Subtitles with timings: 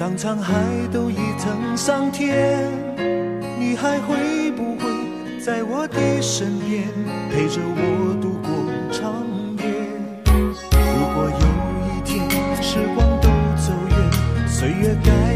[0.00, 0.54] 当沧海
[0.90, 2.72] 都已成桑田，
[3.58, 4.88] 你还会不会
[5.38, 6.88] 在我的身边，
[7.30, 8.50] 陪着我度过
[8.90, 9.12] 长
[9.58, 9.62] 夜？
[10.24, 11.44] 如果有
[11.84, 12.26] 一天
[12.62, 13.28] 时光都
[13.60, 15.29] 走远，岁月改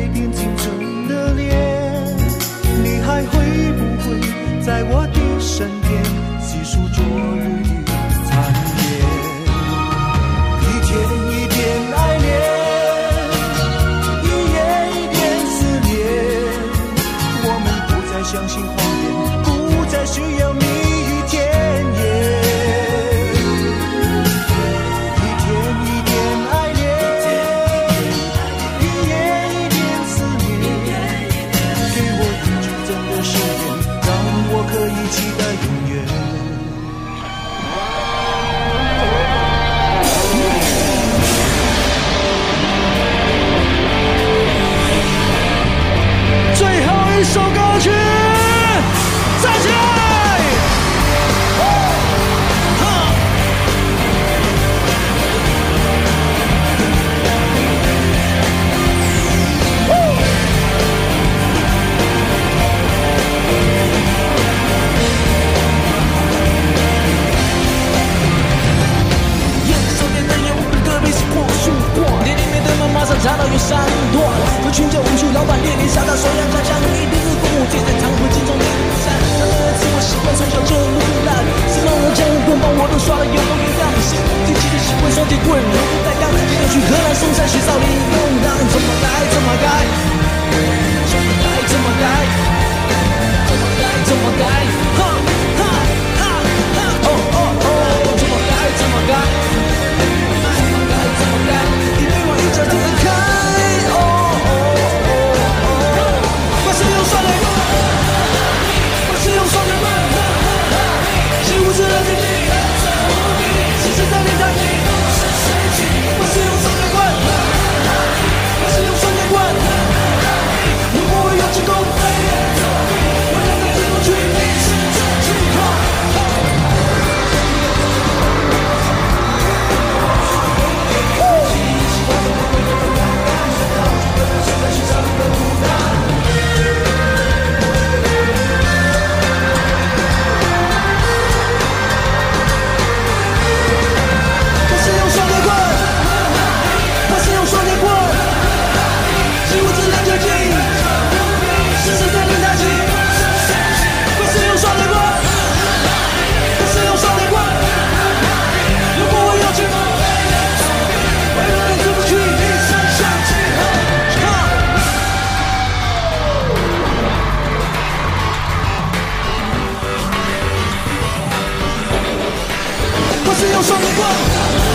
[173.67, 174.74] 我是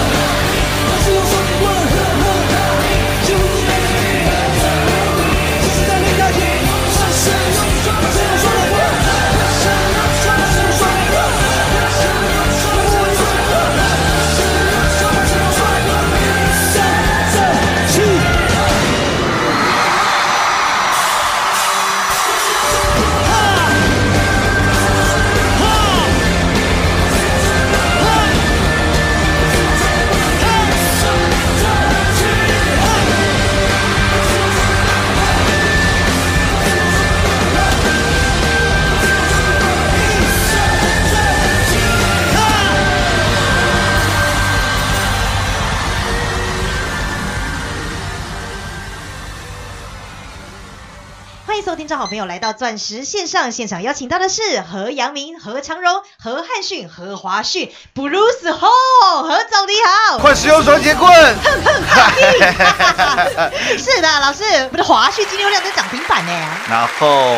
[51.59, 60.19] 迎收听，众好朋友来到钻石线上现场，邀请到的是何阳明、何长荣、何汉逊、何华逊、Bruce Ho，何总你好。
[60.19, 61.11] 快使用双节棍！
[61.11, 66.31] 哼哼哈是的，老师，我们的华旭今天亮灯涨停板呢。
[66.69, 67.35] 然后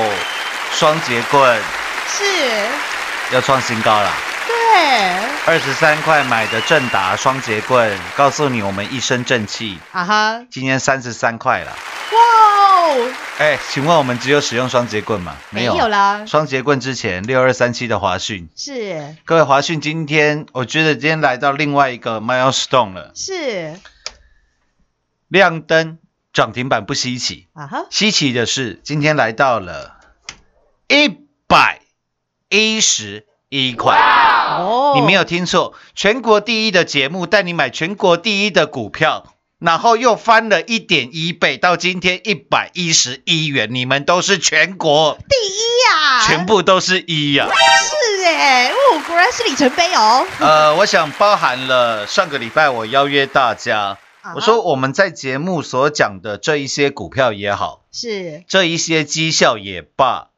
[0.72, 1.60] 双节棍
[2.08, 2.24] 是，
[3.32, 4.14] 要创新高了。
[4.46, 9.80] 对，二十三块买的正达双节棍，告诉你我们一身正气。
[9.92, 11.72] 啊哈，今天三十三块了，
[12.12, 12.51] 哇
[12.82, 15.36] 哦，哎，请问我们只有使用双节棍吗？
[15.52, 15.88] 没有。
[15.88, 19.16] 啦，双节棍之前六二三七的华讯，是。
[19.24, 23.76] 各位华讯今天我觉得今天来到另外一个 milestone 了，是。
[25.28, 26.00] 亮灯
[26.34, 29.98] 涨停板不稀奇，啊哈，稀奇的是今天来到了
[30.88, 31.08] 一
[31.48, 31.82] 百
[32.50, 33.96] 一十一块。
[33.96, 45.20] 哦，你没有听错，全国第一的节目带你买全国第一的股票，然后又翻了一点一倍，到今天一百一十一元，你们都是全国。
[45.30, 58.44] 第一呀，全部都是一呀、是哎，哦，果然是里程碑哦，呃，我想包含了上个礼拜我邀约大家，啊我说我们在节目所讲的这一些股票也好，是。
[58.48, 60.30] 这一些绩效也罢。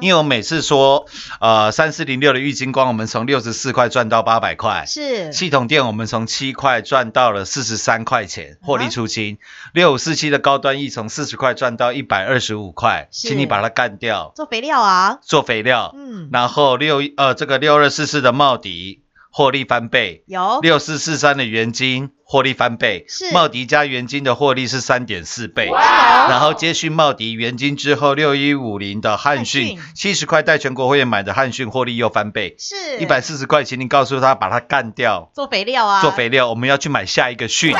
[0.00, 1.06] 因为我每次说，
[1.40, 9.38] 呃，三四零六的玉金光，我们从六十四块赚到八百块，是系统店我们从七块赚到了四十三块钱，获利出清。
[9.72, 15.94] 六五四七的高端 E 从四十块赚到一百二十五块，是请你把它干掉，做肥料啊，做肥料。
[15.96, 23.30] 嗯，然后六呃这个六二四四的茂迪获利翻倍，有六四四三的元金获利翻倍，是。
[23.32, 25.66] 茂迪加元金的获利是三点四倍。
[25.66, 29.66] 然后接续茂迪元金之后，六一五零的汉汉讯。
[29.66, 32.74] 讯七十块带全国会员买的汉讯获利又翻倍，是。
[33.00, 35.30] 一百四十块，请你告诉他把它干掉。
[35.34, 37.76] 做肥料啊，做肥料，我们要去买下一个讯，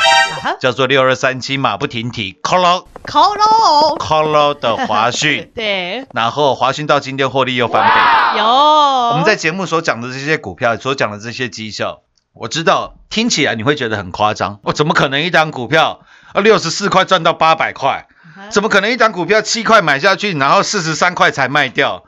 [0.61, 7.95] 叫做六二三七马不停蹄，Colo，Colo，Colo 的华讯， 对，然后华讯到今天获利又翻倍。
[8.39, 12.03] 有我我们在节目所讲的这些股票，所讲的这些绩效，
[12.35, 16.01] 我知道听起来你会觉得很夸张，我怎么可能一档股票
[16.33, 18.07] 啊六十四块赚到八百块？
[18.51, 22.05] 怎么可能一档股票七块买下去，然后四十三块才卖掉？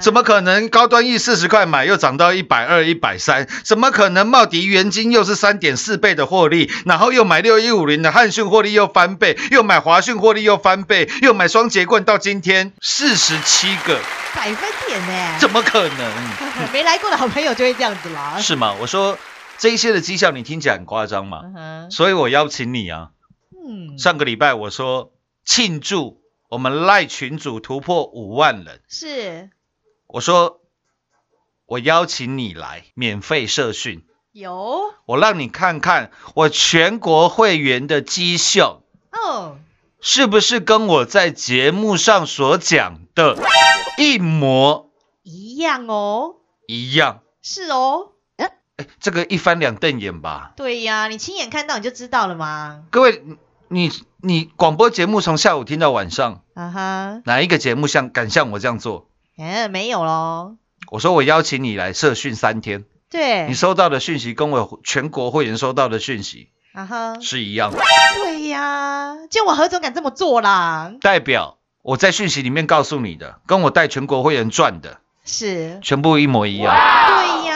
[0.00, 3.48] 怎么可能高端 E 四十块买又涨到一百二、一百三？
[3.64, 13.98] 怎么可能茂迪元金又是三点四倍的获利，然后又买六一五零的汉讯获利又翻倍，又买华讯获利又翻倍，又买双节棍到今天四十七个，
[14.34, 15.38] 百分点呢？
[15.40, 16.12] 怎么可能？
[16.72, 18.36] 没来过的好朋友就会这样子啦。
[18.38, 18.72] 是吗？
[18.80, 19.16] 我说
[19.58, 23.10] 这一些的绩效你听起来很夸张嘛，所以我邀请你啊。
[23.66, 25.12] 嗯，上个礼拜我说
[25.44, 26.20] 庆祝
[26.50, 29.50] 我们赖群主突破五万人，是。
[30.06, 30.60] 我说
[31.66, 34.92] 我邀请你来免费社训，有。
[35.06, 39.56] 我让你看看我全国会员的绩效哦，
[40.00, 43.38] 是不是跟我在节目上所讲的
[43.96, 44.90] 一模
[45.22, 46.36] 一样哦，
[46.66, 47.22] 一样。
[47.40, 48.12] 是哦，
[48.76, 50.52] 哎，这个一翻两瞪眼吧。
[50.56, 52.82] 对呀，你亲眼看到你就知道了嘛。
[52.90, 53.22] 各位，
[53.68, 53.90] 你
[54.20, 59.08] 你广播节目从下午听到晚上，啊哈，哪一个节目像敢像我这样做？
[59.38, 60.56] 嗯，没有喽。
[60.90, 67.78] 我说我邀请你来社训三天，对，你收到的讯息跟我全国会员收到的讯息啊哈，是一样的，
[68.16, 70.92] 对呀，就我何总敢这么做啦？
[71.00, 76.74] 代表我在讯息里面告诉你的，跟我带全国会员赚的是，全部一模一样。
[76.74, 77.53] 对呀，各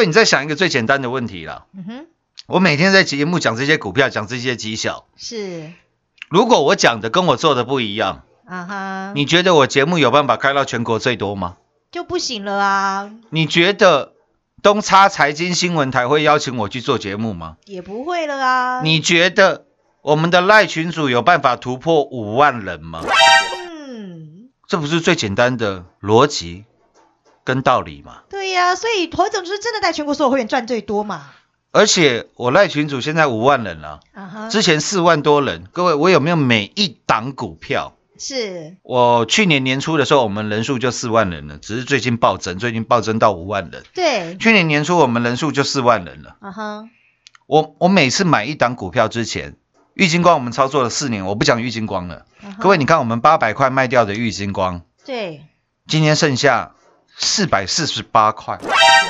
[0.00, 1.66] 位，你再想一个最简单的问题啦。
[1.74, 2.06] 嗯哼，
[2.46, 5.72] 我每天在节目讲这些股票，讲这些绩效，是，
[6.30, 11.56] 如果我讲的跟我做的不一样，啊哈，你觉得我节目有办法开到全国最多吗？
[11.92, 14.14] 就不行了啊，你觉得
[14.62, 17.56] 东差财经新闻台会邀请我去做节目吗？
[17.66, 18.80] 也不会了啊。
[18.82, 19.66] 你觉得
[20.00, 23.02] 我们的赖群主有办法突破五万人吗？
[23.68, 26.64] 嗯，这不是最简单的逻辑
[27.54, 28.22] 跟道理嘛？
[28.30, 31.30] 对呀，所以何总就是真的在全国所有会员赚最多嘛。
[31.72, 35.64] 而且我赖群主现在五万人了，啊哈，之前四万多人。
[35.72, 37.94] 各位，我有没有每一档股票？
[38.18, 43.82] 是，我去年年初的时候，我们人数就四万人了，只是最近暴增，最近暴增到五万人。
[43.94, 46.36] 对，去年年初我们人数就四万人了。
[46.40, 46.88] 啊哈，
[47.46, 49.56] 我我每次买一档股票之前，
[49.94, 52.26] 玉金光我们操作了四年，我不讲玉金光了。
[52.58, 55.46] 各位，你看我们八百块卖掉的玉金光，对，
[55.86, 56.74] 今天剩下
[57.20, 58.58] 四百四十八块，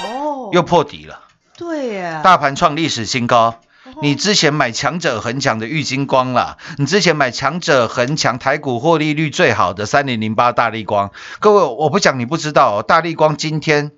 [0.05, 1.21] 哦，又破底了，
[1.57, 3.39] 对耶，大盘创历史新高。
[3.85, 3.95] 哦。
[4.03, 13.93] 你之前买强者恒强的玉金光啦，你之前买强者恒强台股获利率最好的三零零八大力光，各位我不讲你不知道哦，大力光今天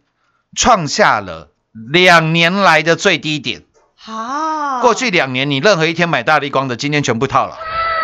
[0.54, 1.50] 创下了
[1.90, 3.62] 两年来的最低点。
[3.94, 7.56] 好，过去两年你任何一天买大力光的，今天全部套了。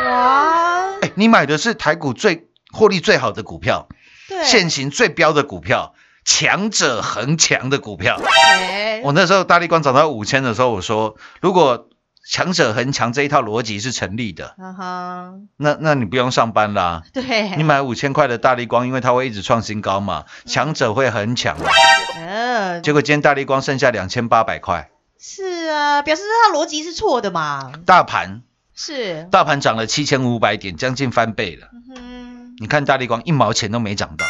[0.07, 3.98] 哇，哎，你买的是台股最获利最好的股票，对，
[4.45, 5.95] 现行最标的股票，
[6.25, 8.21] 强者恒强的股票。
[8.23, 11.89] 哎，我那时候大力光涨到五千的时候，我说如果
[12.31, 14.55] 强者恒强这一套逻辑是成立的，
[15.57, 17.03] 那那你不用上班啦。
[17.15, 21.65] 对，你买五千块的大力光，因为它会一直创新高嘛，强者会很强嘛。
[22.19, 28.43] 嗯，结果今天大力光剩下两千八百块，是啊，表示它逻辑是错的嘛，大盘
[28.75, 31.69] 是，大盘涨了七千五百点，将近翻倍了。
[31.97, 32.08] 嗯
[32.61, 34.27] 你看大力光一毛钱都没涨到，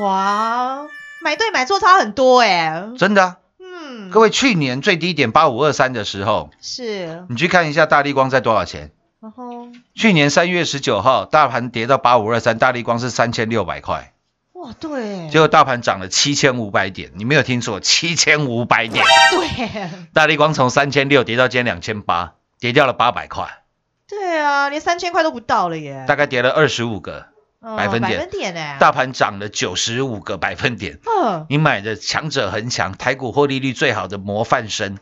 [0.00, 0.86] 哇，
[1.22, 8.90] 买对买错差很多哎，真的啊、嗯，各位，去年最低点八五二三的时候，是，你去看一下大力光在多少钱？
[9.20, 14.12] 然后，去年三月十九号，大盘跌到八五二三，大力光是三千六百块，
[14.54, 23.62] 哇，对，结果大盘涨了七千五百点，你没有听错，七千五百点，对，大力光从三千六跌到今天两千八，跌掉了八百块，
[24.08, 27.31] 对啊，连三千块都不到了耶，大概跌了二十五个，嗯
[27.62, 30.98] 百分点百分点哎，大盘涨了九十五个百分点。
[31.06, 34.98] 嗯，你买的强者恒强，台股获利率最好的模范生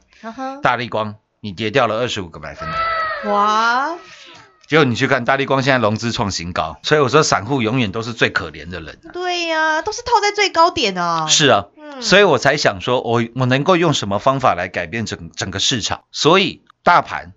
[0.62, 3.32] 大力光，你跌掉了二十五个百分点。
[3.32, 3.96] 哇，
[4.66, 8.98] 结果你去看大力光现在融资创新高，所以我说散户永远都是最可怜的人。
[9.12, 16.04] 对呀，都是套在最高点啊，是啊，嗯，所以我才想说，我我能够用什么方法来改变整整个市场？
[16.12, 17.32] 所以大盘，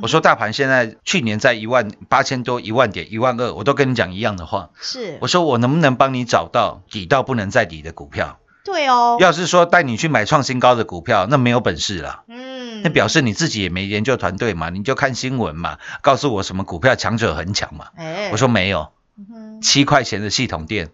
[0.00, 4.70] 我说大盘现在去年在一万八千多、一万点、一万二，我都跟你讲一样的话。
[4.80, 8.38] 是我，说我能不能帮你找到底到不能再底的股票？
[8.64, 12.22] 对哦，要是说带你去买创新高的股票，那没有本事了。
[12.28, 17.86] 嗯，那表示你自己也没研究团队嘛，你就看新闻嘛，告诉我什么股票强者恒强嘛。
[17.96, 20.90] 哎，我说没有，嗯哼，七块钱的系统店，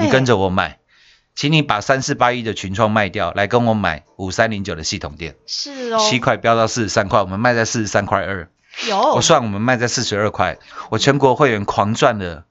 [0.00, 0.78] 你跟着我买，
[1.34, 8.48] 请你把三四八一的群创卖掉，来跟我买五三零九的系统店，是哦，七块飙到四十三块，我们卖在四十三块二，
[8.86, 10.58] 有，我算我们卖在四十二块，
[10.90, 12.44] 我全国会员狂赚了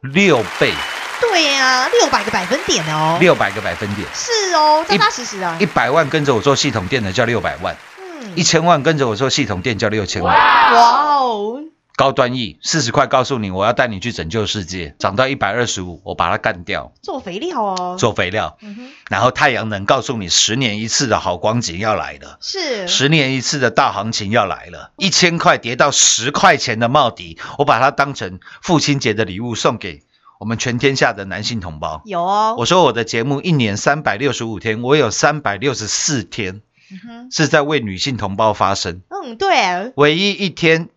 [0.00, 0.72] 六倍，
[1.20, 5.56] 对呀，六百个百分点哦，六百个百分点，是哦，扎扎实实啊。
[5.60, 8.32] 一，百万跟着我做系统店的叫六百万，嗯。
[8.36, 10.34] 一，千万跟着我做系统店叫六千万。
[10.34, 11.60] 哇哦，
[11.96, 18.58] 高端 E 四十块，告诉你我要带你去拯救世界，涨到一百二十五，我把它干掉做肥料哦，做肥料。
[18.62, 24.92] 嗯哼，然后太阳能告诉你，十年一次的好光景要来了，是，十年一次的大行情要来了。
[24.96, 30.02] 一千块跌到十块钱的茂迪，我把它当成父亲节的礼物送给
[30.40, 32.02] 我们全天下的男性同胞。
[32.06, 36.60] 有哦，我说我的节目一年三百六十五天，我有三百六十四天
[36.90, 40.88] 嗯哼，是在为女性同胞发声，嗯，对，唯一一天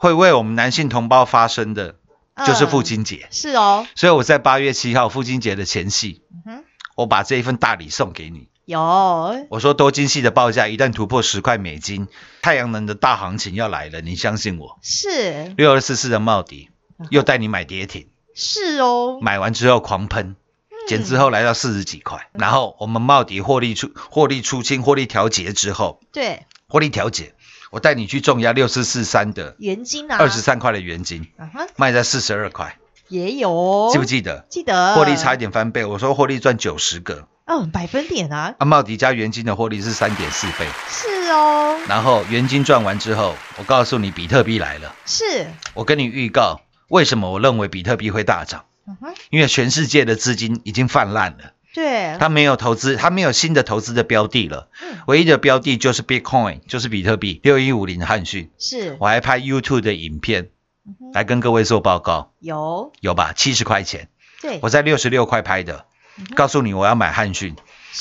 [0.00, 1.96] 会为我们男性同胞发声的，
[2.46, 3.28] 就是父嗯，亲节。
[3.30, 6.64] 是哦，所以我在八月七号父亲节的前夕，嗯，
[6.96, 8.48] 我把这一份大礼送给你。
[8.64, 8.80] 有，
[9.50, 12.08] 我说多晶系的报价一旦突破十块美金，
[12.40, 14.78] 太阳能的大行情要来了，你相信我。
[14.80, 16.70] 是，六二四四的茂迪
[17.10, 20.34] 又带你买跌停，是哦，买完之后狂喷，
[20.88, 27.34] 减之后来到四十几块，然后我们茂迪获利出获利出清、获利调节之后，对，获利调节，
[27.70, 32.76] 我带你去重压六四四三的原金啊，二十，三块的原金，啊哈，卖在四十二块，
[33.08, 33.50] 也有。
[33.50, 34.44] 哦，记不记得？
[34.50, 48.64] 记得，获利差一，点翻倍，我说获利赚九十个，嗯，百分点啊，啊，茂迪加原金的获利是三点四倍，是哦，然后原金赚完之后，我告诉你比特币来了，是，我跟你预告，为什么我认为比特币会大涨？
[49.30, 54.68] 因为全世界的资金已经泛滥了，对，它没有投资，它没有新的投资的标的了，
[55.06, 60.50] 唯一的标的就是 Bitcoin，就是比特币六一五零汉讯，是，我还拍 YouTube 的影片
[60.84, 63.32] 嗯来跟各位做报告，有，有吧？
[63.36, 64.08] 七十块钱，
[64.40, 65.84] 对，我在六十六块拍的，
[66.34, 67.54] 告诉你我要买汉讯，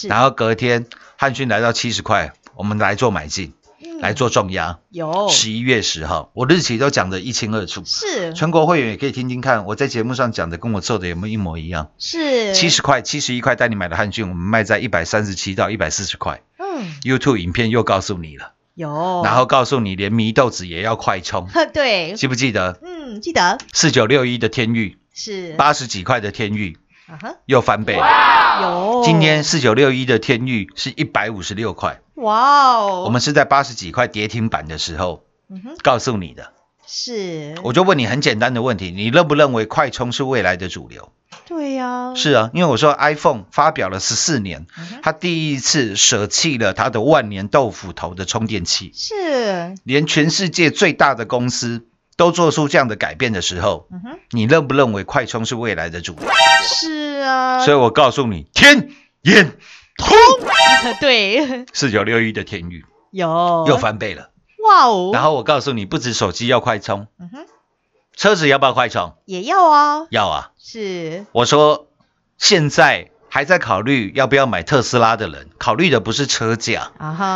[0.08, 3.54] 然后隔天汉讯来到七十块，我们来做买进，嗯
[4.02, 4.80] 来做重压。
[4.90, 7.84] 有，十一月十号，我日期都讲得一清二楚。
[7.86, 11.92] 是，全国会员也可以听听看，我在节目上讲的跟我做的有没有一模一样？
[11.98, 16.42] 是，七十块、七十一块带你买的汉讯，我们卖在一百三十七到一百四十块。
[16.58, 22.80] 嗯，YouTube 影片又告诉你了，有，然后告诉你连迷豆子也要快冲，呵， 对，记不记得？
[22.84, 23.58] 嗯，记得。
[23.74, 26.78] 四九六一的天域，是，八十几块的天域
[27.46, 27.98] 又翻倍。
[28.62, 35.24] 有，今天四九六一的天域是一百五十六块，哇哦，我们是在八十几块跌停板的时候
[35.84, 36.54] 告诉你的。
[36.86, 41.12] 是，我就问你很简单的问题，你认不认为快充是未来的主流？
[41.46, 45.00] 对呀，是啊，因为我说 iPhone 发表了十四年，嗯哼。
[45.04, 51.86] 它第一次舍弃了它的万年豆腐头的充电器，是，连全世界最大的公司
[52.18, 56.28] 都做出这样的改变的时候，嗯，你认不认为快充是未来的主流？
[56.64, 56.99] 是
[57.30, 58.90] 啊，所以我告诉你，天
[59.22, 59.58] 眼
[59.98, 60.18] 通
[61.00, 64.32] 对，四九六一的天域有，又翻倍了。
[64.66, 67.46] 哇哦，然后我告诉你，不止手机要快充，嗯哼，
[68.16, 69.16] 车子要不要快充？
[69.26, 70.52] 也要啊，要啊。
[70.58, 71.88] 是，我说
[72.38, 76.92] 现在还在考虑要不要买特斯拉的人，考虑的不是车价，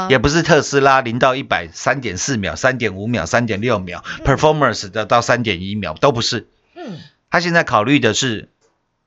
[0.09, 6.49] 也不是特斯拉零到一百三点四秒、三点五秒、三点六秒，performance 的到三点一秒都不是。
[6.75, 8.49] 嗯，他现在考虑的是，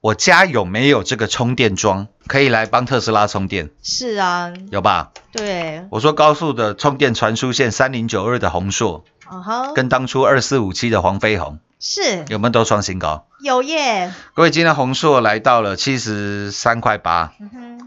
[0.00, 5.12] 我家有没有这个充电桩，可以来帮特斯拉充电，是啊，有吧？
[5.32, 12.24] 对，我说高速的充电传输线三零九二的宏硕，啊哈，跟当初二四五七的黄飞鸿是。
[12.28, 13.26] 有没有都创新高？
[13.40, 17.32] 有耶，各位，今天宏硕来到了七十三块八，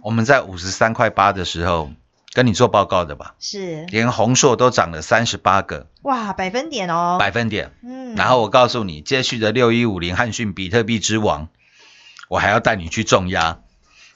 [0.03, 1.91] 我们在五十三块八的时候
[2.33, 7.71] 跟你做报告的吧，是，连宏硕都涨了三十八个哇，百分点哦，百分点。
[7.83, 11.47] 嗯，然后我告诉你，接续的六一五零汉讯比特币之王，
[12.29, 13.59] 我还要带你去重压，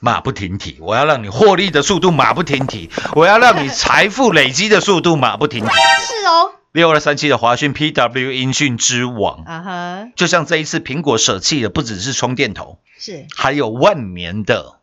[0.00, 0.78] 马不停蹄。
[0.80, 5.70] 我要让你获利的速度马不停蹄，我要让你财富累积的速度 马不停蹄。
[5.70, 14.78] 是哦，六二三七的华讯 PW 音讯之王，啊哈，就像这一次苹果舍弃的不只是充电头，是，还有万年的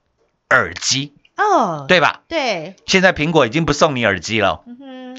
[0.50, 2.24] 耳机，哦，对吧？
[2.28, 4.66] 对，现在苹果已经不送你耳机了，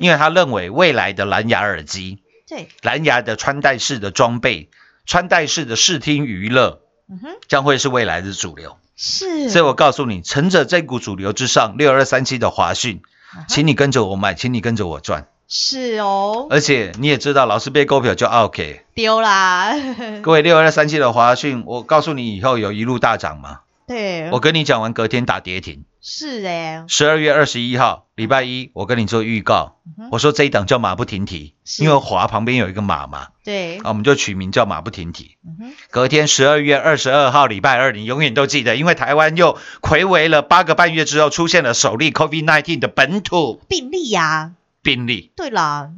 [0.00, 4.69] 因为他认为未来的蓝牙耳机、对，蓝牙的穿戴式的装备、
[5.07, 6.81] 穿戴式的视听娱乐。
[7.11, 8.76] 嗯哼，将会是未来的主流。
[8.97, 13.02] 是，所以我告诉你，乘着这股主流之上，六二三七的华讯，
[13.49, 15.26] 请你跟着我买，请你跟着我赚。
[15.49, 18.85] 是哦，而且你也知道，老是被勾票就 OK。
[18.94, 19.75] 丢啦，
[20.23, 23.62] 各位六二三七的华讯，我告诉你以后有一路大涨吗？
[23.86, 25.84] 对，我跟你讲完，隔天打跌停。
[26.04, 33.78] 是哎，十二月二十一号，礼拜一，我跟你做预告，嗯我说这一档叫马不停蹄，因为华旁边有一个马嘛，对。
[33.78, 35.36] 啊，，我们就取名叫马不停蹄。
[35.46, 45.32] 嗯，隔天十二月二十二号礼拜二，你永远都记得，因为台湾又回违了八个半月之后，出现了首例 COVID-19 的本土病例呀，病例。
[45.36, 45.92] 对啦，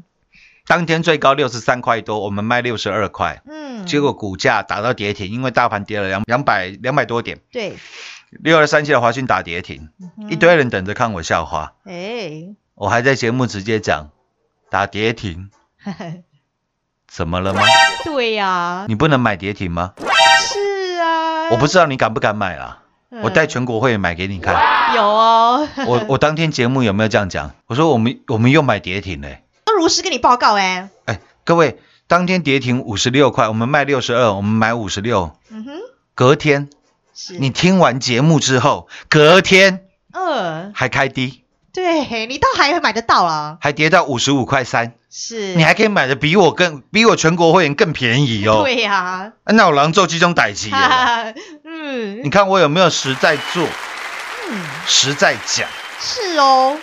[0.66, 7.76] 当天最高六十三块多，我们卖六十二块，嗯，结果股价打到跌停，因为大盘跌了两两百两百多点，对，
[8.30, 14.10] 六二三七的华讯打跌停，嗯一堆人等着看我笑话，哎，我还在节目直接讲
[14.70, 15.50] 打跌停。
[17.06, 17.62] 怎么了吗？
[18.02, 19.92] 对呀，你不能买跌停吗？
[20.40, 23.20] 是啊，我不知道你敢不敢买啊，嗯。
[23.22, 24.54] 我带全国会员买给你看。
[24.96, 27.52] 有哦，我我当天节目有没有这样讲？
[27.66, 29.43] 我说我们我们又买跌停嘞、要
[29.76, 35.36] 如实跟你报告哎，哎，各位，当天跌停五十六块，我们卖六十二，我们买五十六。
[35.50, 35.72] 嗯哼，
[36.14, 36.68] 隔天
[37.38, 48.62] 你听完节目之后，隔天嗯，还开低，对你倒还买得到啦，还跌到五十五块三，是，你还可以买的比我更比我全国会员更便宜哦。
[48.62, 50.88] 对呀，啊那我狼做集中逮齐哈了。
[50.88, 51.34] 哈，
[51.64, 52.22] 嗯。
[52.22, 53.66] 你看我有没有实在做，
[54.50, 55.68] 嗯，实在讲？
[56.00, 56.78] 是哦，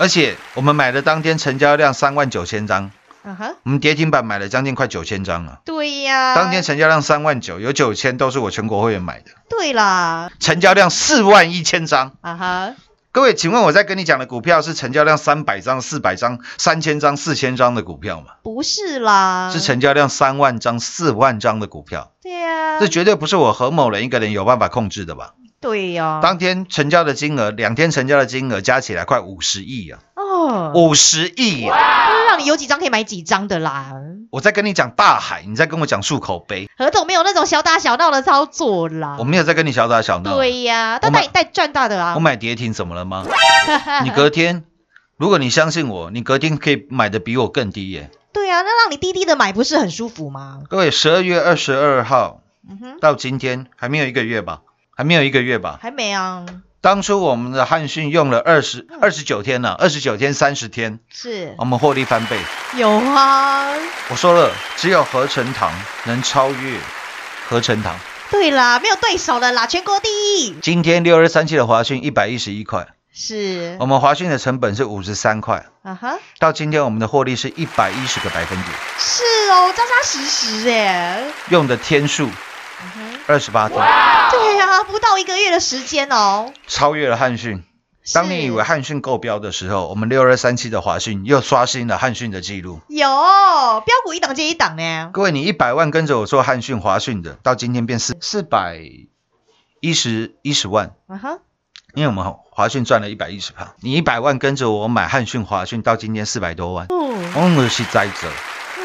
[0.00, 2.90] 而且我们买的当天成交量三万九千张，
[3.22, 5.60] 嗯哼，我们跌停板买了将近快九千张了。
[5.66, 12.12] 对呀，当天成交量三万九，有九千都是我全国会员买的，对啦，成交量四万一千张。
[12.22, 12.74] 啊哈，
[13.12, 18.28] 各位，请问我在跟你讲的股票是成交量三百张、四百张、三千张、四千张的股票吗？
[18.42, 25.34] 不是啦，是成交量三万张、四万张的股票，对呀，这绝对不是我何某人一个人有办法控制的吧？
[25.60, 32.08] 对呀，当天成交的金额，两天成交的金额加起来快五十亿啊，哦，五十亿啊！
[32.08, 33.92] 就是让你有几张可以买几张的啦。
[34.30, 39.16] 我在跟你讲大海，你在跟我讲漱口杯，何总没有那种小打小闹的操作啦。
[39.18, 40.34] 我没有在跟你小打小闹。
[40.34, 42.14] 对呀，但我买带赚大的啊。
[42.14, 43.26] 我买跌停怎么了吗？
[44.02, 44.64] 你隔天，
[45.18, 48.10] 如果你相信我，你隔天可以买的比我更低耶。
[48.32, 50.60] 对呀，那让你低低的买不是很舒服吗？
[50.70, 54.60] 各位，十二月二十二号嗯哼，到今天还没有一个月吧？
[55.00, 55.78] 还没有一个月吧？
[55.80, 56.44] 还没啊，
[56.82, 62.36] 当初我们的汉讯用了二十二十九天呢、二十九天三十天，是我们获利翻倍。
[62.76, 63.74] 有啊。
[64.10, 65.72] 我说了，只有合成糖
[66.04, 66.76] 能超越
[67.48, 67.96] 合成糖。
[68.30, 70.10] 对啦，没有对手了啦，全国第
[70.44, 70.54] 一。
[70.60, 81.24] 今天六二三七的华讯一百一十一块，是我，们华讯的成本是五十三块，啊哈，到今天我们的获利是一百一十个百分点，是哦，扎扎实实耶。
[81.48, 82.28] 用的天数
[83.26, 83.78] 二十八天，
[84.30, 86.52] 对呀，不到一个月的时间哦。
[86.66, 87.62] 超越了汉讯。
[88.14, 92.80] 当你以为汉讯够标的时候，我们六二三七的华讯又刷新了汉讯的记录。
[92.88, 95.10] 有标股一档接一档呢。
[95.12, 98.80] 各位，你一百万跟着我做汉讯、华讯的，到今天变四四百
[99.80, 101.38] 一十一十万，啊哈，
[101.94, 103.74] 因为我们华讯赚了一百一十趴。
[103.80, 108.28] 你一百万跟着我买汉讯、华讯，到今天四百多万，嗯我们是栽者。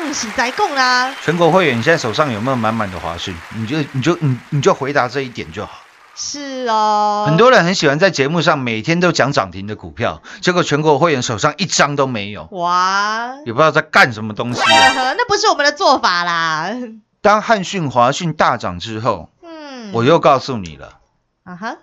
[0.06, 1.12] 恭，喜在供啦。
[1.24, 3.36] 全国会员，你现在手上有没有满满的华讯？
[3.56, 5.80] 你就你就你你就回答这一点就好。
[6.16, 14.62] 是哦，很多人很喜欢在节目上每天都讲涨停的股票，结果全国会员手上一张都没有，哇，也不知道在干什么东西。
[14.64, 16.70] 那不是我们的做法啦。
[17.22, 21.00] 当汉讯、华讯大涨之后，嗯，我又告诉你了，
[21.44, 21.76] 啊哈，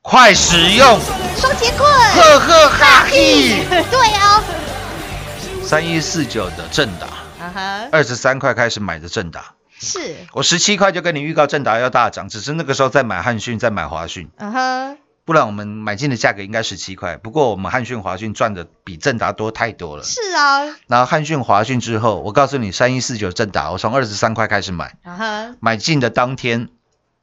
[0.00, 0.98] 快使用，
[1.36, 3.66] 双节棍，呵呵哈嘿！
[3.68, 4.42] 对哦，
[5.62, 7.06] 三一四九的正打，
[7.50, 17.16] 哈，二十三块开始买的正达，是，我十七块就跟你预告正达要大涨，只是那个时候在买汉讯，在买华讯，啊哈，不然我们买进的价格应该十七块。
[17.16, 20.02] 不过我们汉讯、华讯赚的比正达多太多了。
[20.02, 26.68] 是啊，然后汉讯、华讯之后，我告诉你，三一四九正达，我从二十三块开始买，啊哈，买进的当天，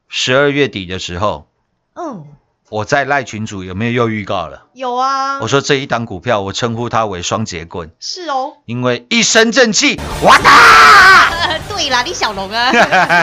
[0.08, 1.50] 十二月底的时候，
[1.96, 2.28] 嗯，
[2.70, 4.64] 我在赖群主有没有又预告了？
[4.74, 10.38] 有啊，我说这一档股票，我称呼它为双节棍，是哦，因为一身正气， 哇！
[10.40, 11.58] 哒！
[11.70, 12.72] 对啦，李小龙啊，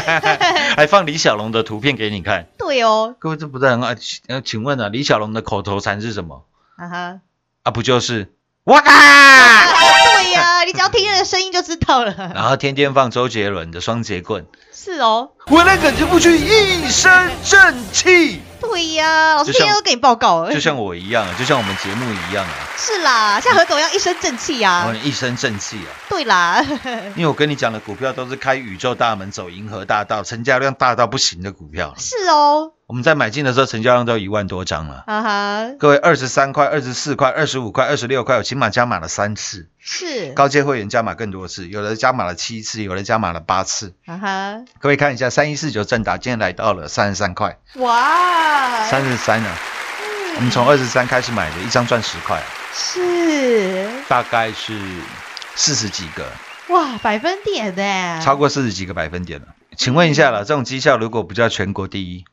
[0.77, 3.97] 还放李小龙的图片给你看，对哦，各位这不是很爱？
[4.29, 6.45] 呃，请问啊，李小龙的口头禅是什么？
[6.77, 7.21] 啊哈，
[7.65, 7.71] 啊？
[7.71, 8.33] 不就是？
[8.65, 8.81] 哇！
[8.81, 8.93] 哒？
[8.95, 24.87] 对呀，你只要听人的声音就知道了，然后天天放周杰伦的双节棍，是哦，我那个就不去一身正气，对呀，老师天天都给你报告，就像我一样，就像我们节目一样啊，是啦，像何总一样一身正气啊。
[24.89, 25.89] 我，一身正气啊。
[26.09, 26.61] 对啦，
[27.15, 31.95] 因为我跟你讲的股票都是开宇宙大门走银河大道，成交量大到不行的股票。
[31.99, 35.05] 是哦，我们在买进的时候，成交量都一万多张了。
[35.07, 43.95] 啊哈，各位，二十三块、二十四块、二十五块、二十六块，我起码加码了三次，是，高阶会员加码更多次，有的加码了七次，有的加码了八次。
[44.05, 49.49] 啊哈，各位看一下，三一四九正达今天来到了三十三块，哇，三十三呢。
[50.37, 52.43] 我们从二十三开始买的，一张赚十块，
[52.75, 54.79] 是，大概是
[55.55, 56.27] 四十几个，
[56.69, 59.47] 哇，百分点呢，超过四十几个百分点了。
[59.77, 62.25] 请问一下了，这种绩效如果不叫全国第一，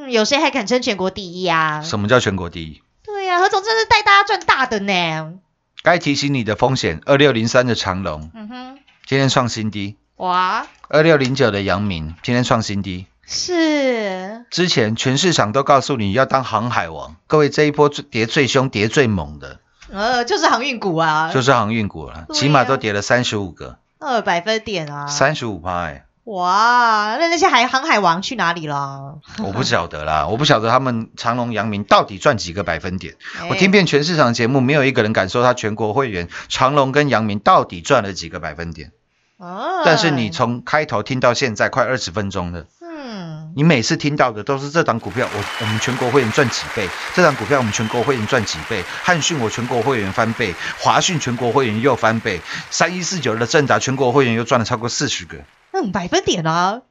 [0.00, 1.82] 嗯，有谁还敢称全国第一啊？
[1.82, 2.82] 什么叫全国第一？
[3.04, 5.34] 对呀、何总真是带大家赚大的呢。
[5.82, 13.06] 该提醒你的风险，二六零三的长隆嗯哼，今天创新低，哇，二六零九的阳明今天创新低。
[13.26, 19.60] 是，之前全市场都告诉你要当航海王，各位这一波最跌最凶、跌最猛的
[19.92, 29.18] 呃，就是航运股啊，就是航运股了，起码都跌了三十五个，二百分点啊，三十五趴哎，哇，那那些海航海王去哪里了？
[29.38, 33.16] 我不晓得啦，我不晓得他们长隆、阳明到底赚几个百分点。
[33.48, 38.92] 我哎听遍全市场节目，没有一个人敢说他全国会员长隆跟阳明到底赚了几个百分点。
[39.38, 42.66] 哦，但是你从开头听到现在快二十分钟了。
[42.80, 46.88] 嗯，你每次听到的都是这档股票，我我们全国会员赚几倍？
[47.12, 48.84] 这档股票我们全国会员赚几倍？
[49.02, 52.40] 汉讯我全国会员翻倍，华讯全国会员又翻倍，
[52.70, 55.38] 三一四九的正达全国会员又赚了超过四十个，
[55.72, 56.82] 嗯，百分点啊，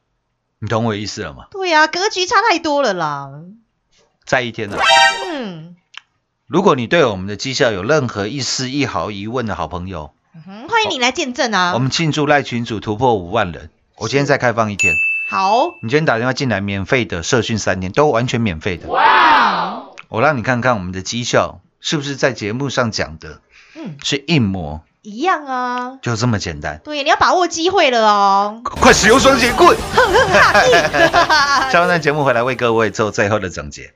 [0.59, 1.47] 你懂我意思了吗？
[1.51, 3.29] 对呀、格局差太多了啦。
[4.25, 4.77] 在一天呢，
[5.25, 5.75] 嗯，
[6.47, 10.13] 如果你对我们的绩效有任何一丝一毫疑问的好朋友，
[10.69, 11.73] 欢迎你来见证啊。
[11.73, 14.93] 我们庆祝赖群主突破五万人，我今天再开放一天，
[15.29, 18.87] 好，你今天打电话进来，免费的社训三天，都完全免费的。
[18.87, 19.85] 哇！
[20.07, 23.41] 我让你看看我们的绩效是不是在节目上讲的
[23.75, 25.93] 嗯，是一模，一样啊。
[26.01, 26.79] 就这么简单。
[26.83, 28.62] 对，你要把握机会了哦。
[28.63, 29.77] 快使用双节棍！
[29.93, 33.93] 哈 下半段节目回来为各位做最后的总结。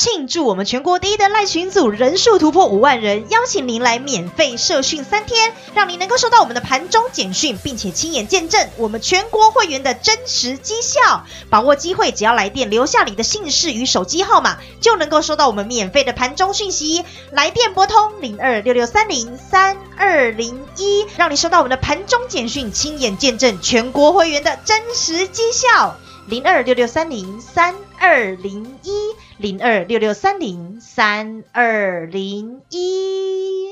[0.00, 11.26] 庆祝我们全国第一的赖群组人数突破五万人，邀请您来免费社训三天，让您能够收到我们的盘中简讯，并且亲眼见证我们全国会员的真实绩效。
[11.50, 17.04] 把握机会，只要来电留下你的姓氏与手机号码，就能够收到我们免费的盘中讯息。
[17.32, 25.94] 来电拨通零二六六三零三二零一，让你收到我们的盘中简讯，亲眼见证全国会员的真实绩效。
[26.30, 28.92] 零二六六三零三二零一
[29.36, 33.66] 零二六六三零三二零一。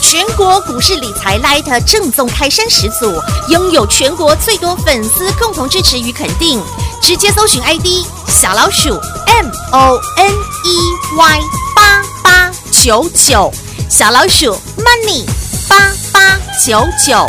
[0.00, 3.12] 全国股市理财 Light 正宗开山始祖，
[3.50, 6.58] 拥有全国最多粉丝共同支持与肯定。
[7.02, 7.84] 直接搜寻 ID
[8.26, 8.88] 小老鼠
[9.26, 10.78] M O N E
[11.18, 11.40] Y
[11.76, 13.52] 八八九九，
[13.90, 15.26] 小老鼠 Money
[15.68, 17.26] 八八九九，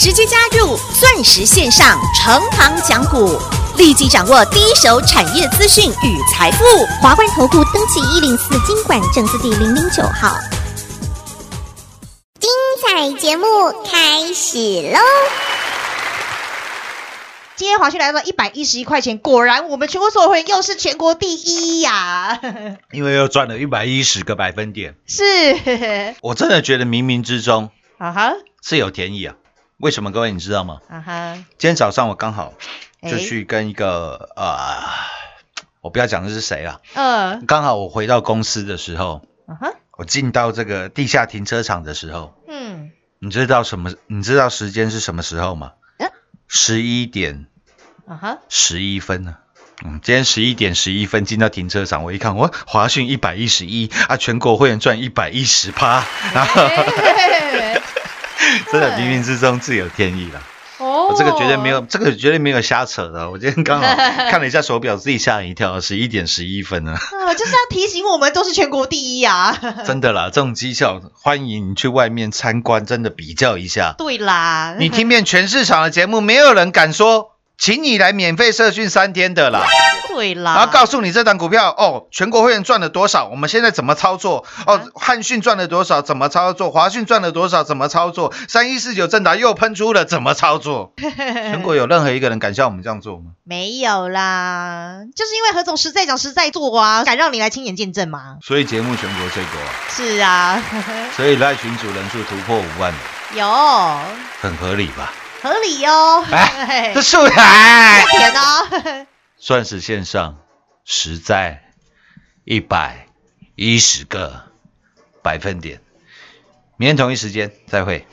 [0.00, 3.38] 直接加入钻石线上成行讲股，
[3.76, 6.64] 立即掌握第一手产业资讯与财富。
[7.02, 10.38] 华冠投顾登记一零四经管证字第零零九号。
[12.38, 12.50] 精
[12.82, 13.44] 彩节目
[13.84, 14.98] 开始喽！
[17.56, 22.40] 今天华讯来到一百一十一块钱，果然我们全国所有会员又是全国第一呀！
[22.90, 25.22] 因为又赚了一百一十个百分点，是，
[26.22, 28.32] 我真的觉得冥冥之中啊哈，
[28.62, 29.34] 是有天意啊。
[29.80, 30.12] 为什么？
[30.12, 30.80] 各位你知道吗？
[30.88, 32.52] 啊哈，今天早上我刚好
[33.02, 34.54] 就哎去跟一个、呃，
[35.80, 42.90] 我不要讲的是谁了，嗯，刚好我回到公司的时候，啊哈，我进到这个地下停车场的时候，嗯，
[43.20, 43.94] 你知道什么？
[44.06, 45.72] 你知道时间是什么时候吗？
[45.98, 46.10] 嗯？
[46.46, 47.46] 十一点。
[48.06, 49.36] 啊哈，十一分呢、
[49.84, 57.69] 嗯，今天十一点十一分进到停车场，我一看，我华讯一百一十一啊，全国会员赚一百一十趴，然后哎
[58.72, 60.42] 真的冥冥之中自有天意了。
[60.78, 63.30] 哦这个绝对没有，这个绝对没有瞎扯的。
[63.30, 63.86] 我今天刚好
[64.30, 66.92] 看了一下手表，自己吓一跳，十一点十一分呢。
[66.96, 69.54] 啊，就是要提醒我们都是全国第一啊！
[69.84, 73.94] 真的啦，这种绩效欢迎你去外面参观，真的比较一下。
[73.98, 79.66] 对啦，你听遍全市场的节目，没有人敢说，请你来免费社训三天的啦。
[80.08, 84.44] 对啦，然后告诉你这档股票哦，全国会员赚了多少，我们现在怎么操作？
[84.66, 86.70] 哦，汉讯赚了多少，怎么操作？
[86.70, 88.32] 华讯赚了多少，怎么操作？
[88.48, 90.94] 三一四九正达又喷出了，怎么操作？
[90.96, 93.32] 全国有任何一个人敢像我们这样做吗？
[93.44, 98.38] 没有啦，就是因为何总实在讲实在做啊，敢让你来亲眼见证吗？
[98.42, 100.62] 所以节目全国最多啊，是啊，
[101.14, 102.92] 所以赖群主人数突破五万，
[103.34, 103.46] 有
[104.40, 105.12] 很合理吧？
[105.42, 109.06] 合理哦，哎，这嘿素材甜哦，
[109.38, 110.38] 钻石 线上
[110.84, 111.72] 实在
[112.44, 113.06] 一百
[113.54, 114.44] 一十个
[115.22, 115.80] 百分点。
[116.76, 118.06] 明天同一时间再会。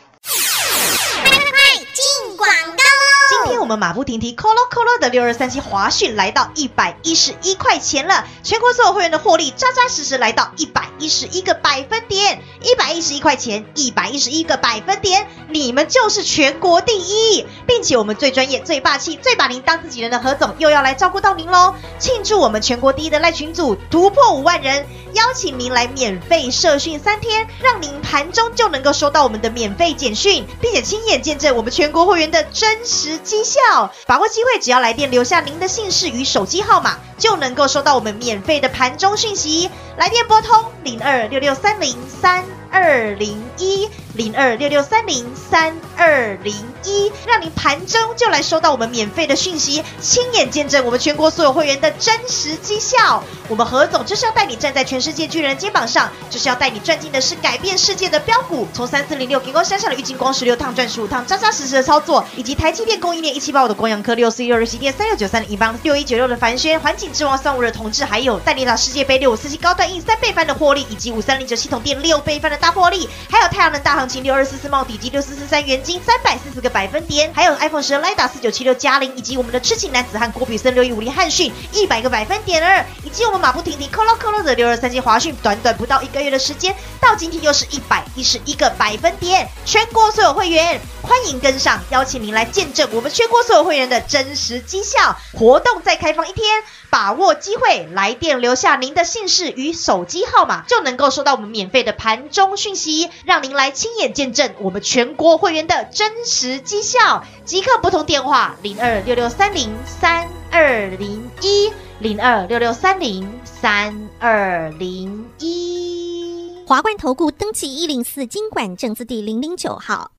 [3.67, 21.75] 我们马不停蹄扣喽扣喽的六二三七华讯来到一百一十一块钱了，全国所有会员的获利扎扎实实来到一百一十一个百分点，一百一十一块钱，一百一十一个百分点，你们就是全国第一，并且我们最专业、最霸气、最把您当自己人的何总又要来照顾到您喽！
[21.99, 33.56] 庆祝我们全国第一的赖群组突破五万人，邀请您来免费社训三天，让您盘中就能够收到我们的免费简讯，并且亲眼见证我们全国会员的真实绩效。
[34.05, 39.69] 把握机会，只要来电留下您的姓氏与手机号码，就能够收到我们免费的盘中讯息。
[39.97, 53.23] 来电拨通零二六六三零三二零一零二六六三零三二零一，让您盘中就来收到我们免费的讯息，亲眼见证我们全国所有会员的真实绩效。
[53.49, 58.67] 我们何总就是要带你站在全世界巨人肩膀上，就是要带你赚进的是改变世界的标股。
[58.73, 95.15] 从三四零六平光山上的郁金光十六趟赚十五趟，扎扎实实的操作，以及台积电供应链一七八五的光阳科六四一六日系电三六九三的银邦六一九六的凡轩环境之王三五的同志，还有带你打世界杯六五四七高端 E 三倍翻的获利，以及五三零九系统店六倍翻的大获利，还有太阳能大行情六二四四帽底及六四四三元金三百四十个百分点，还有 iPhone 十 Lida 四九七六嘉玲，以及我们的痴情男子汉郭比森六一五零汉讯一百个百分点二，以及我们马不停蹄扣喽扣喽的六二三七华讯，短短不到一个月的时间，到今天又是一百一十一个百分点，全国所有会员欢迎跟上，邀请您来见证我们全国所有会员的真实绩效。
[95.33, 107.23] 活动再开放一天，把握机会，来电留下您的姓氏与手机号码，就能够收到我们免费的盘中讯息，让您来亲眼见证我们全国会员的真实绩效。
[107.45, 116.53] 即刻拨通电话零二六六三零三二零一零二六六三零三二零一。
[116.65, 120.11] 华冠投顾登记一零四经管证字第零零九号。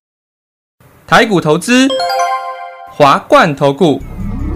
[1.07, 1.89] 台股投资，
[2.91, 4.01] 华冠投顾。